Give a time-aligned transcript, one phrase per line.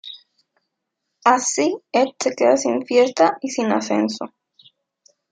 [1.35, 4.33] Así, Ed se queda sin fiesta y sin ascenso.